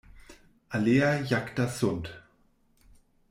[0.69, 2.07] Alea jacta sunt.